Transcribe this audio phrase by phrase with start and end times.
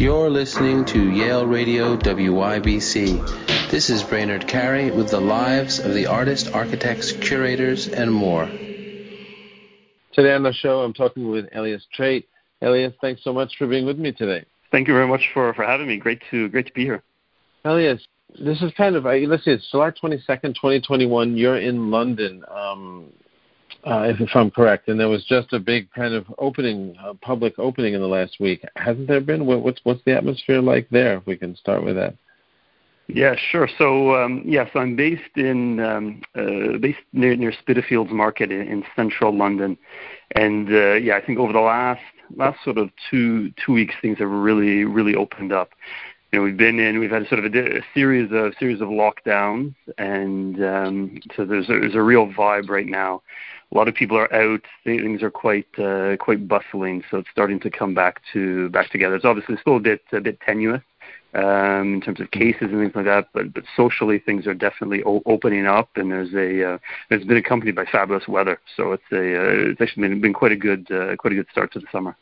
[0.00, 3.68] You're listening to Yale Radio WYBC.
[3.68, 8.46] This is Brainard Carey with the lives of the artists, architects, curators, and more.
[10.14, 12.24] Today on the show, I'm talking with Elias Trate.
[12.62, 14.46] Elias, thanks so much for being with me today.
[14.72, 15.98] Thank you very much for, for having me.
[15.98, 17.02] Great to great to be here.
[17.66, 18.00] Elias,
[18.38, 21.36] this is kind of let's see, it's July 22nd, 2021.
[21.36, 22.42] You're in London.
[22.50, 23.12] Um,
[23.84, 24.88] uh, if, I'm correct.
[24.88, 28.38] And there was just a big kind of opening, uh, public opening in the last
[28.40, 28.64] week.
[28.76, 29.46] Hasn't there been?
[29.46, 31.16] What, what's what's the atmosphere like there?
[31.16, 32.14] If we can start with that.
[33.08, 33.68] Yeah, sure.
[33.76, 38.84] So um, yes, I'm based in um, uh, based near, near Spitalfields Market in, in
[38.94, 39.76] central London,
[40.36, 42.02] and uh, yeah, I think over the last
[42.36, 45.70] last sort of two two weeks, things have really really opened up
[46.32, 48.88] you know, we've been in, we've had sort of a, a series of series of
[48.88, 53.22] lockdowns, and um, so there's a, there's a real vibe right now
[53.72, 54.62] a lot of people are out.
[54.84, 59.14] Things are quite uh, quite bustling, so it's starting to come back to back together.
[59.14, 60.82] It's obviously still a bit a bit tenuous
[61.34, 65.02] um, in terms of cases and things like that, but but socially things are definitely
[65.04, 66.78] o- opening up, and there's a uh,
[67.10, 70.52] it's been accompanied by fabulous weather, so it's a uh, it's actually been, been quite
[70.52, 72.16] a good uh, quite a good start to the summer.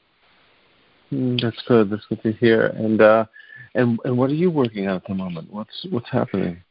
[1.10, 1.90] Mm, that's good.
[1.90, 2.66] That's good to hear.
[2.66, 3.24] And uh,
[3.74, 5.50] and and what are you working on at the moment?
[5.50, 6.62] What's what's happening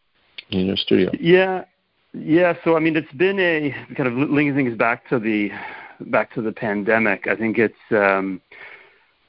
[0.51, 1.09] in your studio?
[1.19, 1.65] Yeah.
[2.13, 5.51] Yeah, so I mean, it's been a kind of linking things back to the
[5.99, 7.27] back to the pandemic.
[7.27, 8.41] I think it's um,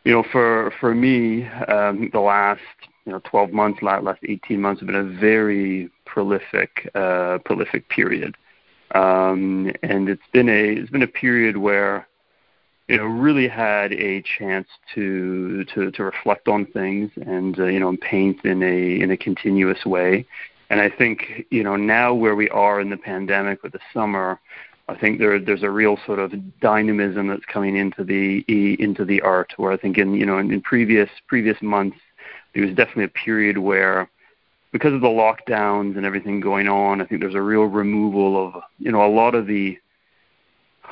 [0.05, 2.61] you know for for me um, the last
[3.05, 7.89] you know 12 months, last, last 18 months have been a very prolific uh, prolific
[7.89, 8.37] period,
[8.95, 12.07] um, and it's been a it's been a period where
[12.87, 17.81] you know really had a chance to to to reflect on things and uh, you
[17.81, 20.25] know paint in a in a continuous way
[20.71, 24.41] and I think you know now where we are in the pandemic with the summer,
[24.89, 29.21] I think there there's a real sort of dynamism that's coming into the into the
[29.23, 29.53] art.
[29.57, 31.99] Where I think in you know in, in previous previous months
[32.55, 34.09] there was definitely a period where
[34.73, 38.63] because of the lockdowns and everything going on, I think there's a real removal of
[38.79, 39.79] you know a lot of the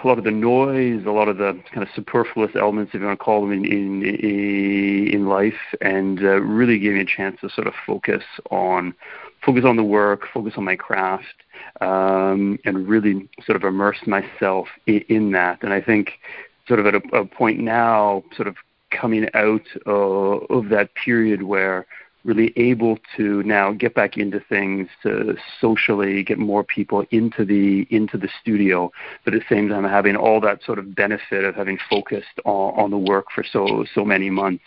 [0.02, 3.06] a lot of the noise, a lot of the kind of superfluous elements, if you
[3.06, 7.40] want to call them, in in in life, and uh, really gave me a chance
[7.40, 8.94] to sort of focus on
[9.44, 11.44] focus on the work, focus on my craft,
[11.80, 15.62] um, and really sort of immerse myself in, in, that.
[15.62, 16.12] And I think
[16.66, 18.56] sort of at a, a point now, sort of
[18.90, 21.86] coming out uh, of that period where
[22.26, 27.86] really able to now get back into things to socially get more people into the
[27.90, 28.90] into the studio
[29.24, 32.74] but at the same time having all that sort of benefit of having focused on,
[32.74, 34.64] on the work for so so many months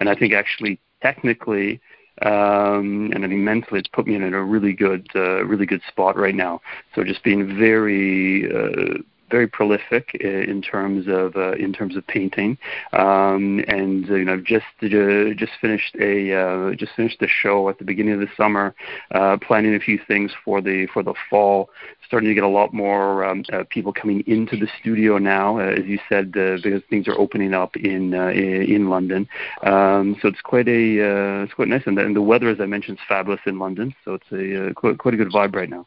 [0.00, 1.80] and i think actually technically
[2.20, 5.80] um, and I think mentally it's put me in a really good, uh, really good
[5.88, 6.60] spot right now.
[6.94, 8.98] So just being very, uh,
[9.32, 12.56] very prolific in terms of uh, in terms of painting,
[12.92, 17.68] um, and uh, you know just uh, just finished a uh, just finished the show
[17.70, 18.74] at the beginning of the summer,
[19.12, 21.70] uh, planning a few things for the for the fall.
[22.06, 25.62] Starting to get a lot more um, uh, people coming into the studio now, uh,
[25.62, 29.26] as you said, uh, because things are opening up in uh, in London.
[29.62, 32.60] Um, so it's quite a uh, it's quite nice, and the, and the weather, as
[32.60, 33.94] I mentioned, is fabulous in London.
[34.04, 35.86] So it's a uh, quite, quite a good vibe right now.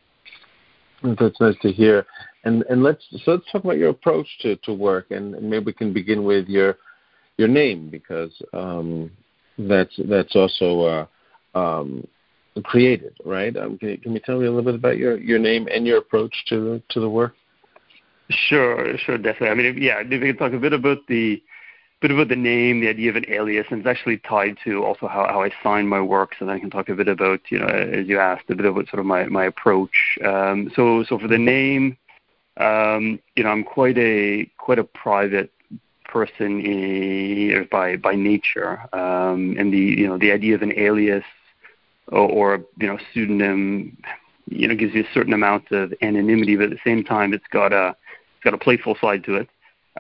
[1.03, 2.07] That's nice to hear.
[2.45, 5.66] And and let's so let's talk about your approach to, to work, and, and maybe
[5.66, 6.78] we can begin with your
[7.38, 9.11] your name because um,
[9.57, 11.07] that's that's also
[11.53, 12.07] uh, um,
[12.63, 13.55] created, right?
[13.57, 15.85] Um, can, you, can you tell me a little bit about your, your name and
[15.85, 17.35] your approach to to the work?
[18.29, 19.50] Sure, sure, definitely.
[19.50, 21.41] I mean, yeah, if we can talk a bit about the
[22.01, 25.07] bit about the name, the idea of an alias, and it's actually tied to also
[25.07, 27.59] how, how I sign my works, and then I can talk a bit about, you
[27.59, 30.17] know, as you asked, a bit about sort of my, my approach.
[30.23, 31.97] Um, so, so for the name,
[32.57, 35.51] um, you know, I'm quite a quite a private
[36.05, 41.25] person in, by by nature, um, and the you know the idea of an alias
[42.07, 43.97] or, or you know pseudonym,
[44.49, 47.47] you know, gives you a certain amount of anonymity, but at the same time, it's
[47.51, 47.95] got a
[48.35, 49.49] it's got a playful side to it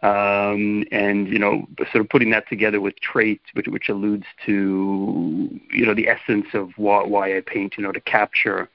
[0.03, 5.49] um, and you know, sort of putting that together with traits, which, which alludes to
[5.71, 7.75] you know the essence of why, why I paint.
[7.77, 8.69] You know, to capture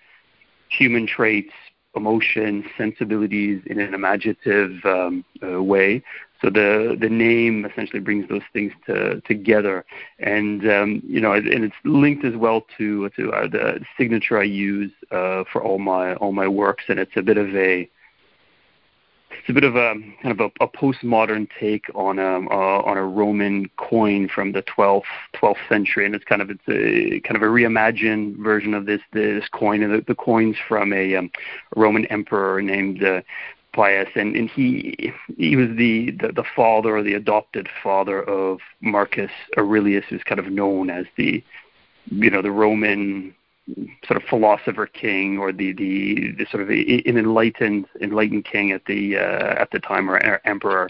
[0.70, 1.52] human traits,
[1.94, 6.02] emotions, sensibilities in an imaginative um, uh, way.
[6.40, 9.84] So the the name essentially brings those things to, together,
[10.18, 14.44] and um, you know, and it's linked as well to to uh, the signature I
[14.44, 17.88] use uh, for all my all my works, and it's a bit of a
[19.50, 22.96] it's a bit of a kind of a, a postmodern take on a uh, on
[22.96, 25.02] a Roman coin from the 12th
[25.34, 29.00] 12th century, and it's kind of it's a kind of a reimagined version of this
[29.12, 31.30] this coin, and the, the coin's from a, um,
[31.74, 33.22] Roman emperor named uh,
[33.72, 38.60] Pius, and, and he he was the, the, the father or the adopted father of
[38.80, 41.42] Marcus Aurelius, who's kind of known as the
[42.06, 43.34] you know the Roman
[44.06, 48.84] sort of philosopher king or the the, the sort of an enlightened enlightened king at
[48.86, 50.88] the uh, at the time or, or emperor,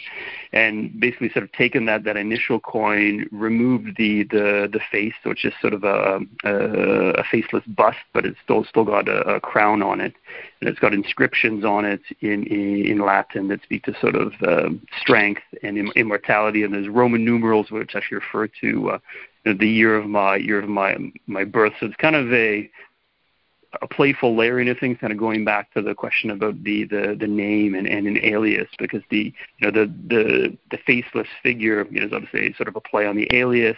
[0.53, 5.31] and basically sort of taken that that initial coin, removed the the the face, so
[5.31, 6.55] it's just sort of a a,
[7.21, 10.15] a faceless bust, but it's still still got a, a crown on it,
[10.61, 14.33] and it's got inscriptions on it in in, in Latin that speak to sort of
[14.47, 18.99] uh, strength and immortality, and there's Roman numerals which actually refer to uh,
[19.45, 20.97] the year of my year of my
[21.27, 21.73] my birth.
[21.81, 22.71] So it's kind of a
[23.83, 27.17] a playful layering of things, kind of going back to the question about the the,
[27.19, 31.87] the name and, and an alias, because the you know the the the faceless figure
[31.91, 33.77] you know, is obviously sort of a play on the alias,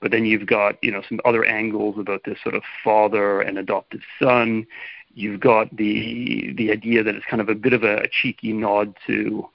[0.00, 3.58] but then you've got you know some other angles about this sort of father and
[3.58, 4.66] adopted son.
[5.14, 8.52] You've got the the idea that it's kind of a bit of a, a cheeky
[8.52, 9.48] nod to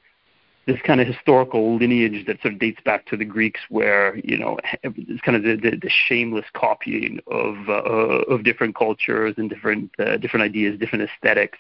[0.68, 4.38] this kind of historical lineage that sort of dates back to the Greeks, where you
[4.38, 9.50] know it's kind of the, the, the shameless copying of uh, of different cultures and
[9.50, 11.58] different uh, different ideas, different aesthetics,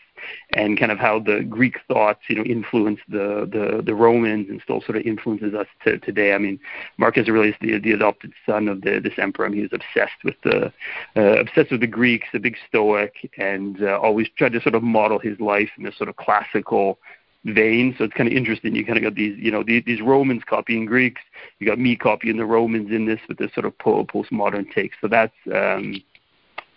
[0.53, 4.61] and kind of how the Greek thoughts you know influenced the the, the Romans and
[4.61, 6.33] still sort of influences us to, today.
[6.33, 6.59] I mean,
[6.97, 10.23] Marcus Aurelius, the the adopted son of the, this emperor, I mean, he was obsessed
[10.23, 10.71] with the
[11.15, 14.83] uh, obsessed with the Greeks, a big Stoic, and uh, always tried to sort of
[14.83, 16.99] model his life in this sort of classical
[17.45, 17.95] vein.
[17.97, 18.75] So it's kind of interesting.
[18.75, 21.21] You kind of got these, you know, these, these Romans copying Greeks.
[21.59, 24.91] You got me copying the Romans in this with this sort of postmodern take.
[25.01, 26.01] So that's um,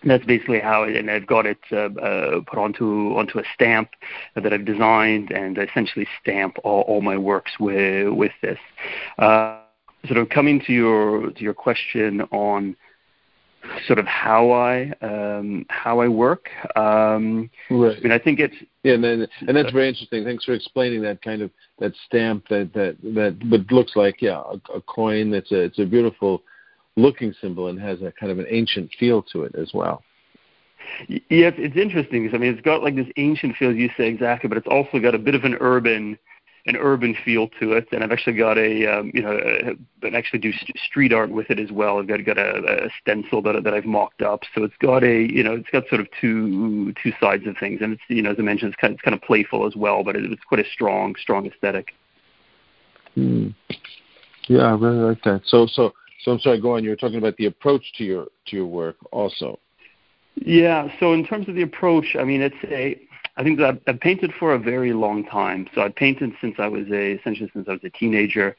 [0.04, 3.90] that's basically how and I've got it uh, uh, put onto onto a stamp
[4.34, 8.58] that I've designed, and essentially stamp all, all my works with with this.
[9.18, 9.60] Uh,
[10.06, 12.76] sort of coming to your to your question on
[13.86, 16.48] sort of how I um, how I work.
[16.76, 17.96] Um, right.
[17.96, 20.24] I mean, I think it's yeah, and then, and that's very interesting.
[20.24, 24.40] Thanks for explaining that kind of that stamp that that that but looks like yeah
[24.40, 25.30] a, a coin.
[25.30, 26.42] That's a it's a beautiful
[26.96, 30.02] looking symbol and has a kind of an ancient feel to it as well.
[31.08, 34.06] Yeah, it's interesting because I mean it's got like this ancient feel, as you say
[34.06, 36.18] exactly, but it's also got a bit of an urban
[36.66, 39.38] an urban feel to it, and I've actually got a um, you know
[40.00, 41.98] but actually do st- street art with it as well.
[41.98, 45.30] I've got got a, a stencil that that I've mocked up, so it's got a
[45.30, 48.30] you know it's got sort of two two sides of things, and it's you know
[48.30, 50.44] as I mentioned it's kind of, it's kind of playful as well, but it, it's
[50.44, 51.92] quite a strong strong aesthetic.
[53.14, 53.48] Hmm.
[54.48, 55.42] Yeah, I really like that.
[55.44, 56.60] So so so I'm sorry.
[56.60, 56.84] Go on.
[56.84, 59.58] You were talking about the approach to your to your work also.
[60.36, 60.88] Yeah.
[60.98, 62.98] So in terms of the approach, I mean, it's a
[63.36, 65.68] I think that I've, I've painted for a very long time.
[65.74, 68.56] So I've painted since I was a essentially since I was a teenager.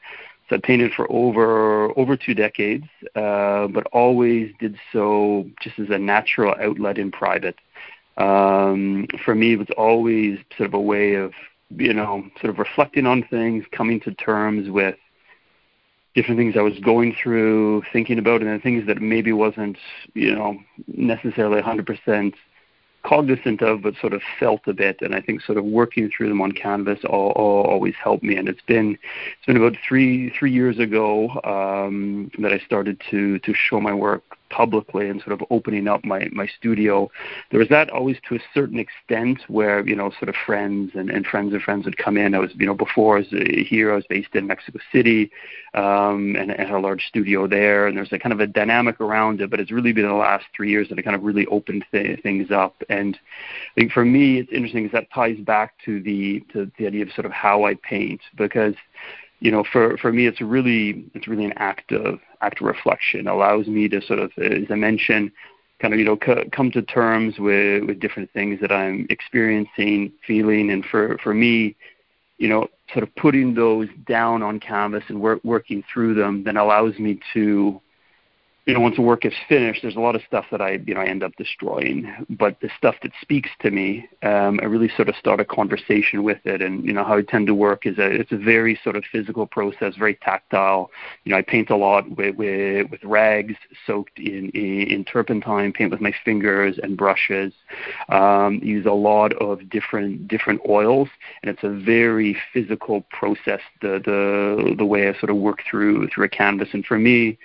[0.48, 5.90] So I painted for over over two decades, uh, but always did so just as
[5.90, 7.56] a natural outlet in private.
[8.16, 11.32] Um, for me, it was always sort of a way of
[11.70, 14.96] you know sort of reflecting on things, coming to terms with
[16.14, 19.78] different things I was going through, thinking about, and then things that maybe wasn't
[20.14, 22.34] you know necessarily 100%
[23.06, 25.00] cognizant of, but sort of felt a bit.
[25.00, 28.36] And I think sort of working through them on canvas all, all, always helped me.
[28.36, 28.98] And it's been
[29.36, 33.94] it's been about three three years ago um, that I started to to show my
[33.94, 37.10] work publicly and sort of opening up my, my studio,
[37.50, 41.10] there was that always to a certain extent where, you know, sort of friends and,
[41.10, 42.34] and friends of friends would come in.
[42.34, 43.28] I was, you know, before I was
[43.68, 45.30] here, I was based in Mexico City
[45.74, 47.86] um, and, had a large studio there.
[47.86, 50.46] And there's a kind of a dynamic around it, but it's really been the last
[50.54, 52.74] three years that I kind of really opened th- things up.
[52.88, 53.18] And
[53.76, 57.02] I think for me, it's interesting because that ties back to the, to the idea
[57.02, 58.74] of sort of how I paint because
[59.40, 63.20] you know, for for me, it's really it's really an act of act of reflection.
[63.20, 65.30] It allows me to sort of, as I mentioned,
[65.80, 70.12] kind of you know c- come to terms with with different things that I'm experiencing,
[70.26, 71.76] feeling, and for for me,
[72.38, 76.56] you know, sort of putting those down on canvas and work, working through them, then
[76.56, 77.80] allows me to
[78.66, 80.92] you know, once the work is finished, there's a lot of stuff that I, you
[80.92, 82.12] know, I end up destroying.
[82.28, 86.24] But the stuff that speaks to me, um, I really sort of start a conversation
[86.24, 86.60] with it.
[86.60, 89.04] And you know, how I tend to work is a, it's a very sort of
[89.10, 90.90] physical process, very tactile.
[91.22, 93.54] You know, I paint a lot with with, with rags
[93.86, 97.52] soaked in, in, in turpentine, paint with my fingers and brushes.
[98.08, 101.08] Um, use a lot of different different oils,
[101.44, 103.60] and it's a very physical process.
[103.80, 106.70] The the the way I sort of work through through a canvas.
[106.72, 107.38] And for me,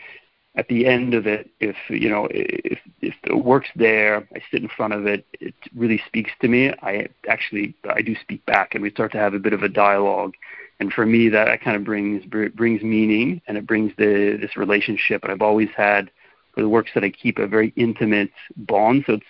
[0.55, 4.62] at the end of it, if you know, if if the work's there, I sit
[4.62, 5.25] in front of it.
[5.39, 6.74] It really speaks to me.
[6.81, 9.70] I actually I do speak back, and we start to have a bit of a
[9.70, 10.34] dialogue.
[10.79, 15.24] And for me, that, kind of brings brings meaning, and it brings the this relationship.
[15.24, 16.12] And I've always had
[16.53, 19.05] for the works that I keep a very intimate bond.
[19.08, 19.25] So it's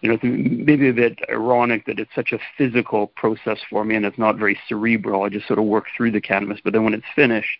[0.00, 3.96] you know, it's maybe a bit ironic that it's such a physical process for me
[3.96, 5.22] and it's not very cerebral.
[5.22, 7.58] I just sort of work through the canvas, but then when it's finished,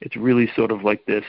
[0.00, 1.24] it's really sort of like this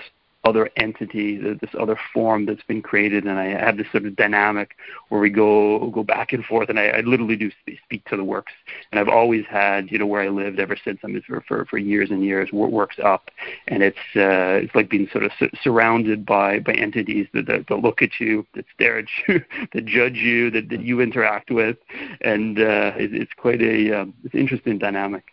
[0.45, 4.75] other entity, this other form that's been created, and I have this sort of dynamic
[5.09, 7.51] where we go go back and forth, and I, I literally do
[7.83, 8.53] speak to the works,
[8.91, 10.99] and I've always had, you know, where I lived ever since.
[11.03, 13.31] I mean, for for, for years and years, works up,
[13.67, 17.67] and it's uh, it's like being sort of su- surrounded by by entities that, that
[17.67, 21.49] that look at you, that stare at you, that judge you, that that you interact
[21.49, 21.77] with,
[22.21, 25.23] and uh, it, it's quite a um, it's interesting dynamic.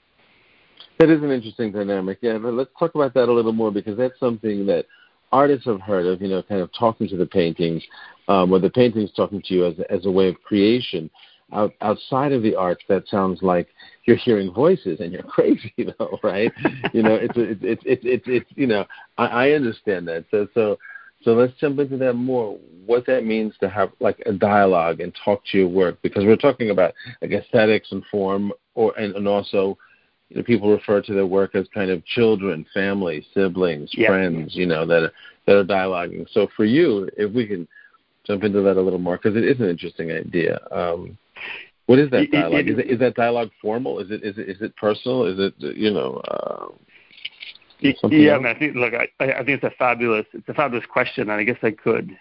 [0.98, 2.18] That is an interesting dynamic.
[2.20, 4.86] Yeah, but let's talk about that a little more because that's something that
[5.32, 7.82] artists have heard of, you know, kind of talking to the paintings,
[8.28, 11.10] um, or the paintings talking to you as as a way of creation.
[11.54, 13.68] Out, outside of the arts, that sounds like
[14.04, 16.52] you're hearing voices and you're crazy, though, right?
[16.92, 18.86] you know, it's it's it's it's it's, it's you know,
[19.18, 20.24] I, I understand that.
[20.30, 20.78] So so
[21.22, 22.58] so let's jump into that more.
[22.86, 26.36] What that means to have like a dialogue and talk to your work, because we're
[26.36, 29.76] talking about like aesthetics and form, or and, and also
[30.32, 34.08] you know, people refer to their work as kind of children, family, siblings, yeah.
[34.08, 35.12] friends, you know, that are,
[35.46, 36.26] that are dialoguing.
[36.32, 37.68] So for you, if we can
[38.24, 40.58] jump into that a little more, because it is an interesting idea.
[40.70, 41.18] Um,
[41.86, 42.66] what is that dialogue?
[42.66, 43.98] Is, it, is that dialogue formal?
[43.98, 45.26] Is it is it is it personal?
[45.26, 46.22] Is it you know?
[46.28, 46.68] Uh,
[47.82, 50.86] yeah, I, mean, I think look, I, I think it's a fabulous it's a fabulous
[50.86, 52.16] question, and I guess I could,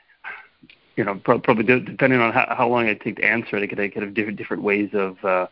[0.97, 3.79] you know, probably depending on how, how long I take to answer it, I could
[3.79, 5.23] I could have different different ways of.
[5.23, 5.47] Uh,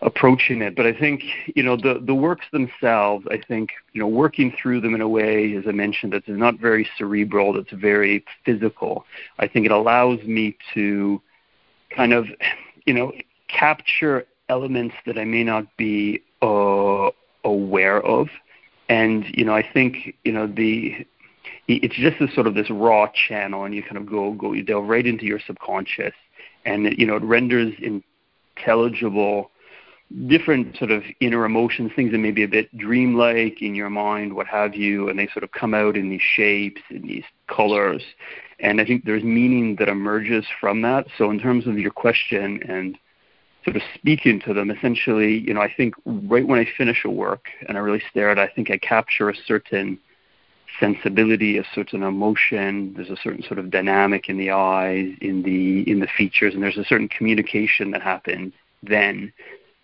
[0.00, 0.76] approaching it.
[0.76, 1.22] But I think
[1.54, 3.26] you know the the works themselves.
[3.30, 6.58] I think you know working through them in a way, as I mentioned, that's not
[6.58, 7.52] very cerebral.
[7.52, 9.04] That's very physical.
[9.38, 11.20] I think it allows me to
[11.94, 12.26] kind of
[12.86, 13.12] you know
[13.48, 17.10] capture elements that I may not be uh,
[17.44, 18.28] aware of.
[18.88, 21.06] And you know, I think you know the
[21.66, 24.62] it's just this sort of this raw channel, and you kind of go go you
[24.62, 26.14] delve right into your subconscious,
[26.64, 27.74] and you know it renders
[28.56, 29.50] intelligible
[30.26, 34.34] different sort of inner emotions, things that may be a bit dreamlike in your mind,
[34.34, 38.02] what have you, and they sort of come out in these shapes, in these colors.
[38.60, 41.06] And I think there's meaning that emerges from that.
[41.16, 42.98] So in terms of your question and
[43.64, 47.10] sort of speaking to them, essentially, you know, I think right when I finish a
[47.10, 49.98] work and I really stare at it, I think I capture a certain
[50.80, 52.94] sensibility, a certain emotion.
[52.94, 56.62] There's a certain sort of dynamic in the eyes, in the in the features, and
[56.62, 59.32] there's a certain communication that happens then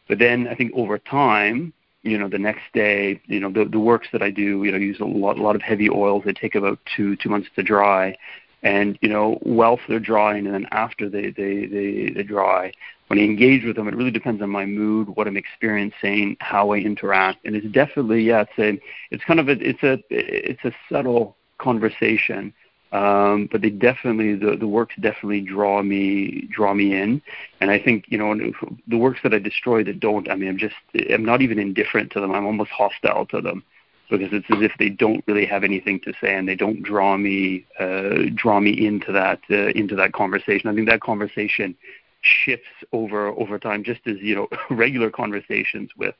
[0.08, 3.80] but then I think over time, you know, the next day, you know, the, the
[3.80, 6.23] works that I do, you know, use a lot, a lot of heavy oils.
[6.25, 8.16] They take about two two months to dry,
[8.62, 12.73] and you know, whilst they're drying, and then after they they they, they dry,
[13.06, 16.73] when I engage with them, it really depends on my mood, what I'm experiencing, how
[16.73, 18.80] I interact, and it's definitely yeah, it's a
[19.11, 22.52] it's kind of a it's a it's a subtle conversation
[22.94, 27.20] um, but they definitely the the works definitely draw me draw me in,
[27.60, 28.52] and I think you know
[28.86, 30.30] the works that I destroy that don't.
[30.30, 30.76] I mean, I'm just
[31.10, 32.32] I'm not even indifferent to them.
[32.32, 33.64] I'm almost hostile to them
[34.08, 37.16] because it's as if they don't really have anything to say and they don't draw
[37.16, 40.70] me uh, draw me into that uh, into that conversation.
[40.70, 41.74] I think that conversation
[42.20, 46.14] shifts over over time, just as you know regular conversations with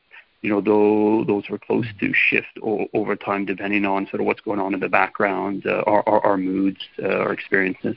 [0.45, 2.59] you know, those, those we're close to shift
[2.93, 6.77] over time depending on sort of what's going on in the background, uh, our, moods,
[7.03, 7.97] uh, our experiences.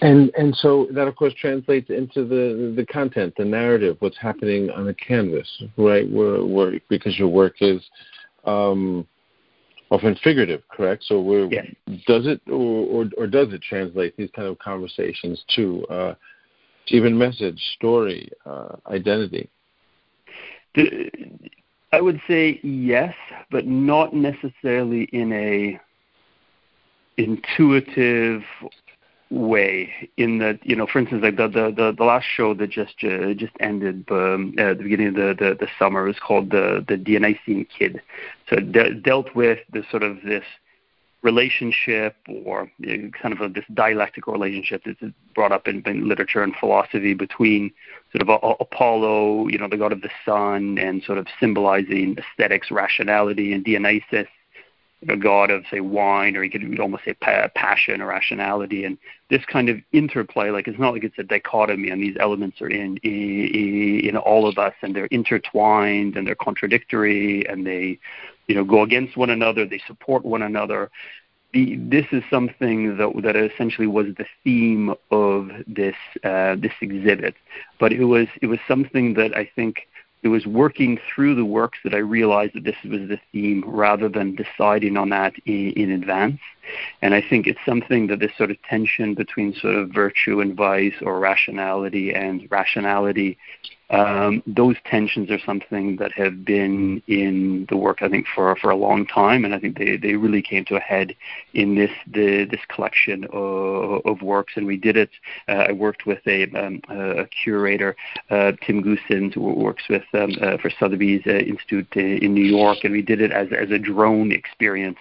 [0.00, 4.70] And and so that of course translates into the the content, the narrative, what's happening
[4.70, 6.08] on the canvas, right?
[6.08, 7.82] Where, where because your work is
[8.44, 9.04] um,
[9.90, 11.02] often figurative, correct?
[11.02, 16.14] So where does it or, does it translate these kind of conversations to uh,
[16.86, 19.50] to even message, story, uh, identity?
[21.92, 23.14] I would say yes,
[23.50, 25.80] but not necessarily in a
[27.16, 28.42] intuitive
[29.30, 30.10] way.
[30.16, 33.34] In that, you know, for instance, like the the the, last show that just uh,
[33.34, 36.96] just ended um, at the beginning of the, the the summer was called the the
[36.96, 38.00] Dionysian Kid.
[38.48, 40.44] So it de- dealt with the sort of this
[41.22, 46.08] relationship or you know, kind of a, this dialectical relationship that's brought up in, in
[46.08, 47.72] literature and philosophy between
[48.12, 51.26] sort of a, a Apollo, you know, the god of the sun, and sort of
[51.40, 54.28] symbolizing aesthetics, rationality, and Dionysus,
[55.08, 58.98] a god of say wine, or you could almost say pa- passion or rationality, and
[59.30, 60.50] this kind of interplay.
[60.50, 64.48] Like it's not like it's a dichotomy, and these elements are in in, in all
[64.48, 67.98] of us, and they're intertwined, and they're contradictory, and they
[68.48, 70.90] you know go against one another they support one another
[71.54, 77.34] the, this is something that that essentially was the theme of this uh, this exhibit
[77.78, 79.86] but it was it was something that I think
[80.22, 84.08] it was working through the works that I realized that this was the theme rather
[84.08, 86.40] than deciding on that in, in, advance.
[87.02, 90.56] And I think it's something that this sort of tension between sort of virtue and
[90.56, 93.38] vice or rationality and rationality
[93.90, 98.70] um, those tensions are something that have been in the work, I think, for for
[98.70, 101.16] a long time, and I think they, they really came to a head
[101.54, 104.54] in this the, this collection of, of works.
[104.56, 105.10] And we did it.
[105.48, 107.96] Uh, I worked with a, um, a curator,
[108.30, 112.78] uh, Tim Goossens, who works with um, uh, for Sotheby's uh, Institute in New York,
[112.84, 114.98] and we did it as as a drone experience.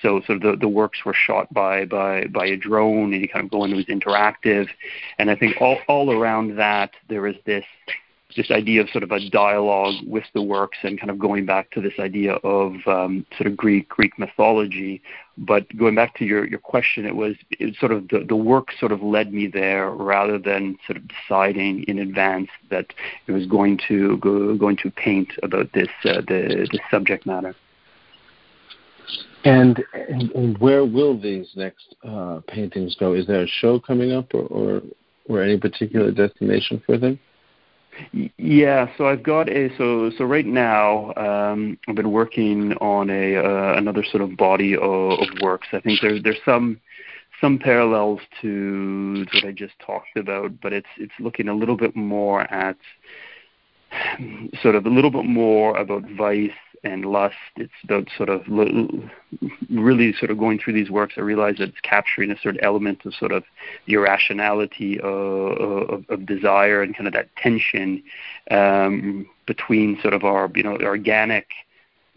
[0.00, 3.28] So sort of the, the works were shot by by by a drone, and you
[3.28, 3.72] kind of go in.
[3.72, 4.68] It was interactive,
[5.18, 7.64] and I think all all around that there is this
[8.36, 11.70] this idea of sort of a dialogue with the works and kind of going back
[11.70, 15.00] to this idea of um, sort of Greek Greek mythology.
[15.38, 18.68] But going back to your, your question, it was it sort of the, the work
[18.78, 22.86] sort of led me there rather than sort of deciding in advance that
[23.26, 27.54] it was going to go, going to paint about this uh, the, the subject matter.
[29.44, 33.14] And, and, and where will these next uh, paintings go?
[33.14, 34.82] Is there a show coming up, or, or
[35.28, 37.18] or any particular destination for them?
[38.36, 43.36] Yeah, so I've got a so so right now um, I've been working on a
[43.36, 45.68] uh, another sort of body of, of works.
[45.72, 46.80] I think there's there's some
[47.40, 51.96] some parallels to what I just talked about, but it's it's looking a little bit
[51.96, 52.76] more at
[54.62, 56.50] sort of a little bit more about vice
[56.84, 57.36] and lust.
[57.56, 58.42] It's about sort of
[59.70, 61.14] really sort of going through these works.
[61.16, 63.44] I realize that it's capturing a certain element of sort of
[63.86, 68.02] the irrationality of, of, of desire and kind of that tension
[68.50, 71.46] um, between sort of our you know organic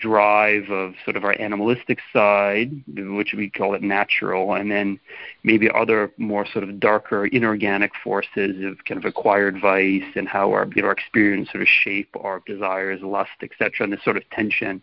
[0.01, 4.99] drive of sort of our animalistic side, which we call it natural, and then
[5.43, 10.51] maybe other more sort of darker inorganic forces of kind of acquired vice and how
[10.51, 14.17] our you know our experience sort of shape our desires, lust, etc., and this sort
[14.17, 14.81] of tension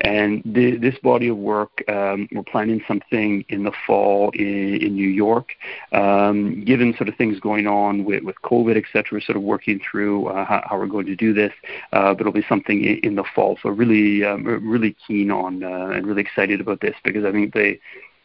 [0.00, 4.94] and the, this body of work, um, we're planning something in the fall in, in
[4.94, 5.52] New York.
[5.92, 9.80] Um, given sort of things going on with, with COVID, et cetera, sort of working
[9.80, 11.52] through uh, how, how, we're going to do this,
[11.92, 13.58] uh, but it'll be something in, in the fall.
[13.62, 17.52] So really, um, really keen on uh, and really excited about this because I think
[17.52, 17.80] they,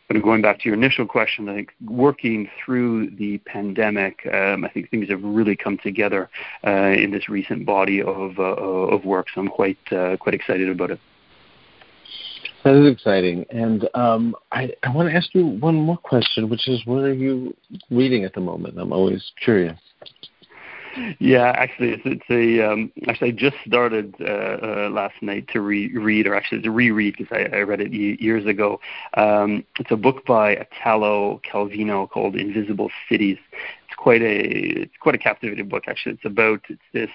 [0.07, 4.69] but going back to your initial question, I think working through the pandemic, um, I
[4.69, 6.29] think things have really come together
[6.67, 9.27] uh, in this recent body of uh, of work.
[9.33, 10.99] So I'm quite uh, quite excited about it.
[12.63, 13.45] That is exciting.
[13.49, 17.13] And um, I, I want to ask you one more question, which is what are
[17.13, 17.55] you
[17.91, 18.77] reading at the moment?
[18.79, 19.77] I'm always curious.
[21.19, 25.61] Yeah, actually, it's, it's a um, actually I just started uh, uh, last night to
[25.61, 28.79] re- read, or actually to reread because I, I read it years ago.
[29.15, 33.39] Um, it's a book by Italo Calvino called Invisible Cities.
[33.87, 35.85] It's quite a it's quite a captivating book.
[35.87, 37.09] Actually, it's about it's this,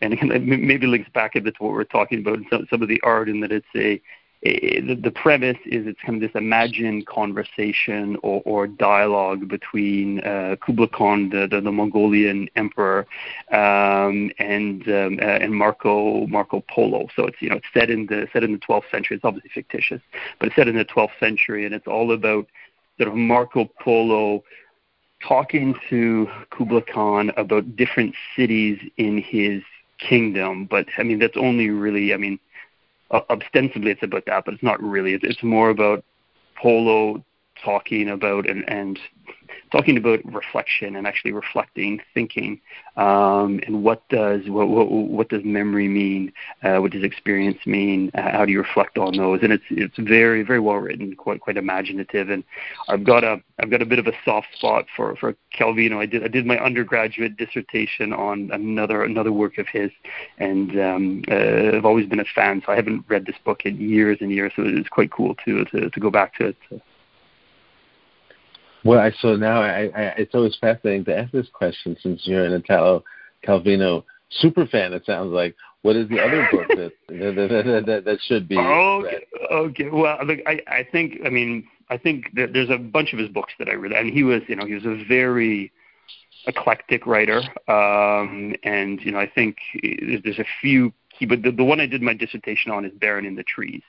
[0.00, 2.88] and it maybe links back a bit to what we're talking about, some, some of
[2.88, 4.02] the art, in that it's a
[4.42, 10.56] the, the premise is it's kind of this imagined conversation or, or dialogue between uh,
[10.60, 13.06] Kublai Khan, the, the, the Mongolian emperor,
[13.52, 17.06] um, and um, uh, and Marco Marco Polo.
[17.14, 19.16] So it's you know it's set in the set in the 12th century.
[19.16, 20.00] It's obviously fictitious,
[20.38, 22.46] but it's set in the 12th century, and it's all about
[22.98, 24.42] sort of Marco Polo
[25.26, 29.62] talking to Kublai Khan about different cities in his
[29.98, 30.64] kingdom.
[30.64, 32.40] But I mean that's only really I mean
[33.12, 35.18] ostensibly it's about that, but it's not really.
[35.22, 36.04] It's more about
[36.56, 37.24] Polo
[37.64, 38.98] talking about and, and
[39.72, 42.60] talking about reflection and actually reflecting, thinking,
[42.96, 46.32] um, and what does what, what, what does memory mean?
[46.62, 48.10] Uh, what does experience mean?
[48.14, 49.40] Uh, how do you reflect on those?
[49.42, 52.28] And it's it's very very well written, quite quite imaginative.
[52.28, 52.44] And
[52.88, 55.98] I've got a I've got a bit of a soft spot for for Calvino.
[55.98, 59.90] I did I did my undergraduate dissertation on another another work of his,
[60.38, 62.62] and um, uh, I've always been a fan.
[62.64, 64.52] So I haven't read this book in years and years.
[64.54, 66.56] So it's quite cool to to, to go back to it.
[66.68, 66.80] So.
[68.84, 72.44] Well, I, so now I, I, it's always fascinating to ask this question since you're
[72.44, 73.04] an Italo
[73.46, 74.92] Calvino super fan.
[74.92, 75.54] It sounds like.
[75.82, 78.56] What is the other book that that, that, that, that should be?
[78.56, 79.52] Okay, read?
[79.52, 79.88] okay.
[79.90, 83.28] Well, look, I, I think I mean I think that there's a bunch of his
[83.28, 85.72] books that I read, and he was you know he was a very
[86.46, 91.64] eclectic writer, um, and you know I think there's a few key, but the, the
[91.64, 93.82] one I did my dissertation on is Baron in the Trees,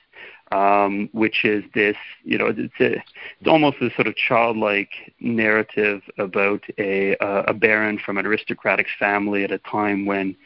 [0.52, 2.92] um, which is this, you know, it's, a,
[3.40, 8.86] it's almost a sort of childlike narrative about a, uh, a baron from an aristocratic
[8.98, 10.36] family at a time when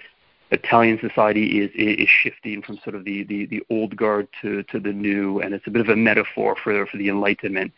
[0.51, 4.81] Italian society is, is shifting from sort of the, the, the old guard to, to
[4.81, 7.73] the new, and it's a bit of a metaphor for, for the Enlightenment.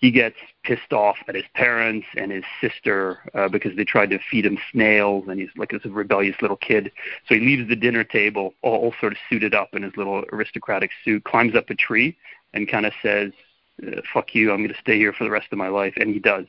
[0.00, 4.18] He gets pissed off at his parents and his sister uh, because they tried to
[4.30, 6.90] feed him snails, and he's like this rebellious little kid.
[7.28, 10.24] So he leaves the dinner table, all, all sort of suited up in his little
[10.32, 12.16] aristocratic suit, climbs up a tree,
[12.54, 13.32] and kind of says,
[13.86, 14.50] uh, "Fuck you!
[14.52, 16.46] I'm going to stay here for the rest of my life." And he does.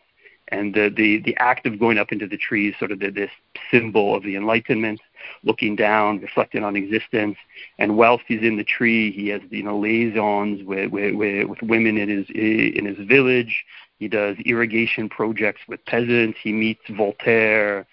[0.47, 3.09] And the the, the act of going up into the tree is sort of the,
[3.09, 3.31] this
[3.69, 5.01] symbol of the Enlightenment,
[5.43, 7.37] looking down, reflecting on existence.
[7.79, 11.15] And whilst he's in the tree, he has you know liaisons with with,
[11.47, 13.65] with women in his in his village.
[13.99, 16.39] He does irrigation projects with peasants.
[16.41, 17.85] He meets Voltaire,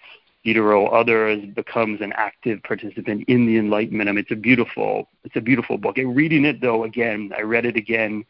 [0.43, 4.09] Diderot, others, becomes an active participant in the Enlightenment.
[4.09, 5.97] I mean, it's a beautiful, it's a beautiful book.
[5.97, 8.25] And reading it though, again, I read it again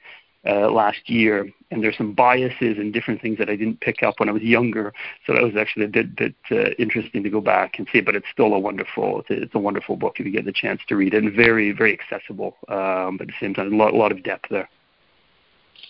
[0.48, 4.20] uh, last year, and there's some biases and different things that I didn't pick up
[4.20, 4.94] when I was younger.
[5.26, 8.02] So that was actually a bit bit uh, interesting to go back and see.
[8.02, 10.52] But it's still a wonderful it's a, it's a wonderful book if you get the
[10.52, 12.58] chance to read it, and very very accessible.
[12.68, 14.70] Um, but at the same time, a lot, a lot of depth there.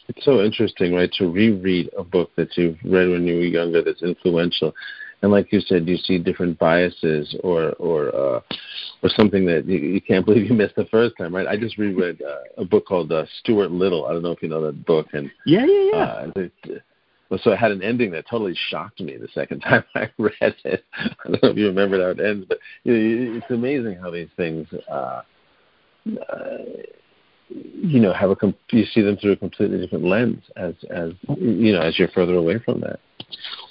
[0.07, 3.83] It's so interesting, right, to reread a book that you've read when you were younger
[3.83, 4.73] that's influential
[5.21, 8.39] and like you said, you see different biases or or uh,
[9.01, 11.47] or something that you, you can't believe you missed the first time, right?
[11.47, 14.05] I just reread uh, a book called uh, Stuart Little.
[14.05, 15.97] I don't know if you know that book, and yeah, yeah, yeah.
[15.97, 16.83] Uh, it,
[17.29, 20.55] well, so it had an ending that totally shocked me the second time I read
[20.63, 20.83] it.
[20.93, 24.12] I don't know if you remember how it ends, but you know, it's amazing how
[24.12, 24.67] these things.
[24.89, 25.21] Uh,
[26.31, 26.57] uh,
[27.49, 31.71] you know, have a you see them through a completely different lens as as you
[31.71, 32.99] know as you're further away from that.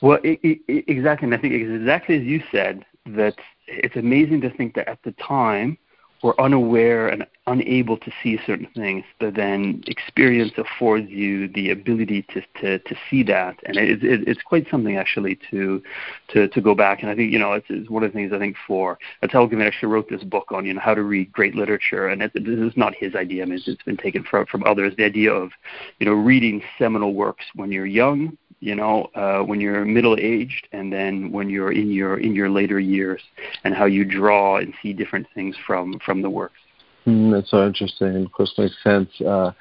[0.02, 2.84] Well, it, it, exactly, and I think exactly as you said
[3.16, 5.78] that it's amazing to think that at the time
[6.22, 12.22] we're unaware and unable to see certain things, but then experience affords you the ability
[12.22, 15.80] to to, to see that, and it, it, it's quite something actually to
[16.28, 17.02] to to go back.
[17.02, 19.46] And I think you know it's, it's one of the things I think for Italo
[19.46, 22.32] Calvino actually wrote this book on you know how to read great literature, and it,
[22.34, 23.42] this is not his idea.
[23.42, 24.94] I mean, it's, it's been taken from from others.
[24.96, 25.52] The idea of
[26.00, 30.68] you know reading seminal works when you're young you know, uh, when you're middle aged,
[30.72, 33.22] and then when you're in your in your later years,
[33.64, 36.58] and how you draw and see different things from from the works.
[37.06, 39.08] Mm, that's so interesting, of course makes sense.
[39.20, 39.52] Uh,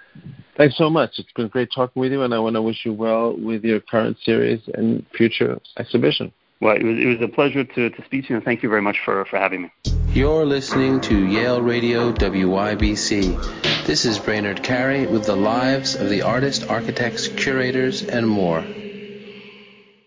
[0.58, 1.12] thanks so much.
[1.18, 3.80] It's been great talking with you, and I want to wish you well with your
[3.80, 6.34] current series and future exhibition.
[6.60, 8.70] Well, it was, it was a pleasure to, to speak to you, and thank you
[8.70, 9.72] very much for, for having me.
[10.10, 13.86] You're listening to Yale Radio WYBC.
[13.86, 18.66] This is Brainard Carey with the lives of the artists, architects, curators, and more.